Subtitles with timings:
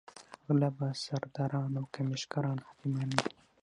[0.47, 3.25] غله به سرداران او کمېشن کاران حاکمان وي.